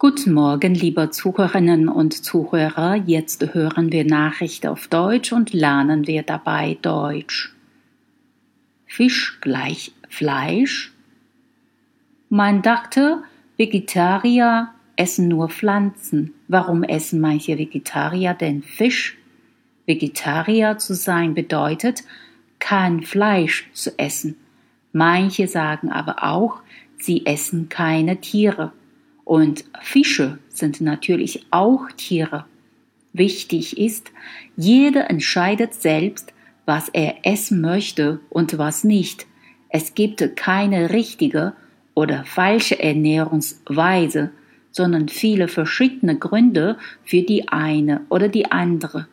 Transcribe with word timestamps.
Guten 0.00 0.32
Morgen, 0.32 0.74
liebe 0.74 1.10
Zuhörerinnen 1.10 1.88
und 1.88 2.24
Zuhörer. 2.24 2.94
Jetzt 2.94 3.52
hören 3.52 3.90
wir 3.90 4.04
Nachrichten 4.04 4.68
auf 4.68 4.86
Deutsch 4.86 5.32
und 5.32 5.52
lernen 5.52 6.06
wir 6.06 6.22
dabei 6.22 6.78
Deutsch. 6.80 7.52
Fisch 8.86 9.38
gleich 9.40 9.90
Fleisch? 10.08 10.92
Man 12.28 12.62
dachte, 12.62 13.24
Vegetarier 13.56 14.68
essen 14.94 15.26
nur 15.26 15.48
Pflanzen. 15.48 16.32
Warum 16.46 16.84
essen 16.84 17.20
manche 17.20 17.58
Vegetarier 17.58 18.34
denn 18.34 18.62
Fisch? 18.62 19.18
Vegetarier 19.86 20.78
zu 20.78 20.94
sein 20.94 21.34
bedeutet, 21.34 22.04
kein 22.60 23.02
Fleisch 23.02 23.68
zu 23.72 23.98
essen. 23.98 24.36
Manche 24.92 25.48
sagen 25.48 25.90
aber 25.90 26.22
auch, 26.22 26.60
sie 26.98 27.26
essen 27.26 27.68
keine 27.68 28.20
Tiere. 28.20 28.70
Und 29.28 29.66
Fische 29.82 30.38
sind 30.48 30.80
natürlich 30.80 31.44
auch 31.50 31.92
Tiere. 31.98 32.46
Wichtig 33.12 33.76
ist, 33.76 34.10
jeder 34.56 35.10
entscheidet 35.10 35.74
selbst, 35.74 36.32
was 36.64 36.88
er 36.88 37.26
essen 37.26 37.60
möchte 37.60 38.20
und 38.30 38.56
was 38.56 38.84
nicht. 38.84 39.26
Es 39.68 39.94
gibt 39.94 40.34
keine 40.34 40.94
richtige 40.94 41.52
oder 41.92 42.24
falsche 42.24 42.82
Ernährungsweise, 42.82 44.30
sondern 44.70 45.10
viele 45.10 45.48
verschiedene 45.48 46.16
Gründe 46.16 46.78
für 47.04 47.20
die 47.20 47.48
eine 47.48 48.06
oder 48.08 48.28
die 48.28 48.50
andere. 48.50 49.08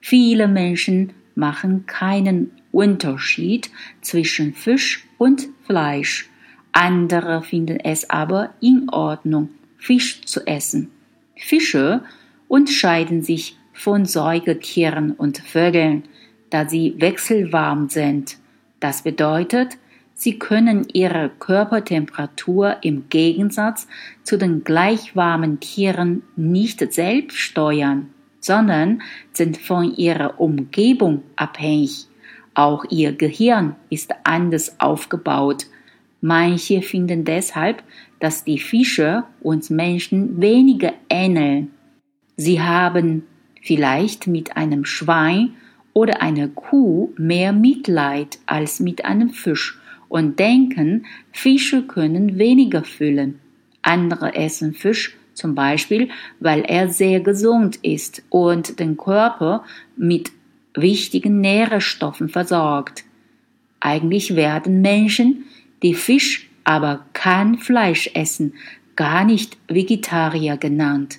Viele 0.00 0.48
Menschen 0.48 1.12
machen 1.36 1.86
keinen 1.86 2.50
Unterschied 2.72 3.70
zwischen 4.00 4.54
Fisch 4.54 5.06
und 5.18 5.46
Fleisch. 5.62 6.28
Andere 6.72 7.42
finden 7.42 7.78
es 7.80 8.08
aber 8.08 8.54
in 8.60 8.88
Ordnung, 8.88 9.50
Fisch 9.82 10.22
zu 10.22 10.46
essen. 10.46 10.92
Fische 11.34 12.04
unterscheiden 12.46 13.22
sich 13.22 13.56
von 13.72 14.06
Säugetieren 14.06 15.10
und 15.10 15.38
Vögeln, 15.38 16.04
da 16.50 16.68
sie 16.68 16.94
wechselwarm 16.98 17.88
sind. 17.88 18.36
Das 18.78 19.02
bedeutet, 19.02 19.78
sie 20.14 20.38
können 20.38 20.86
ihre 20.92 21.32
Körpertemperatur 21.36 22.76
im 22.82 23.08
Gegensatz 23.08 23.88
zu 24.22 24.38
den 24.38 24.62
gleichwarmen 24.62 25.58
Tieren 25.58 26.22
nicht 26.36 26.92
selbst 26.92 27.38
steuern, 27.38 28.10
sondern 28.38 29.02
sind 29.32 29.56
von 29.56 29.96
ihrer 29.96 30.38
Umgebung 30.38 31.24
abhängig. 31.34 32.06
Auch 32.54 32.84
ihr 32.88 33.14
Gehirn 33.14 33.74
ist 33.90 34.12
anders 34.22 34.78
aufgebaut. 34.78 35.66
Manche 36.22 36.82
finden 36.82 37.24
deshalb, 37.24 37.82
dass 38.20 38.44
die 38.44 38.58
Fische 38.58 39.24
uns 39.40 39.70
Menschen 39.70 40.40
weniger 40.40 40.92
ähneln. 41.08 41.72
Sie 42.36 42.62
haben 42.62 43.24
vielleicht 43.60 44.28
mit 44.28 44.56
einem 44.56 44.84
Schwein 44.84 45.54
oder 45.92 46.22
einer 46.22 46.46
Kuh 46.46 47.12
mehr 47.18 47.52
Mitleid 47.52 48.38
als 48.46 48.78
mit 48.78 49.04
einem 49.04 49.30
Fisch 49.30 49.80
und 50.08 50.38
denken, 50.38 51.06
Fische 51.32 51.82
können 51.82 52.38
weniger 52.38 52.84
füllen. 52.84 53.40
Andere 53.82 54.36
essen 54.36 54.74
Fisch 54.74 55.16
zum 55.34 55.56
Beispiel, 55.56 56.08
weil 56.38 56.60
er 56.60 56.88
sehr 56.88 57.18
gesund 57.18 57.80
ist 57.82 58.22
und 58.30 58.78
den 58.78 58.96
Körper 58.96 59.64
mit 59.96 60.30
wichtigen 60.74 61.40
Nährstoffen 61.40 62.28
versorgt. 62.28 63.04
Eigentlich 63.80 64.36
werden 64.36 64.82
Menschen 64.82 65.46
die 65.82 65.94
Fisch 65.94 66.48
aber 66.64 67.06
kein 67.12 67.58
Fleisch 67.58 68.10
essen, 68.14 68.54
gar 68.96 69.24
nicht 69.24 69.58
Vegetarier 69.68 70.56
genannt. 70.56 71.18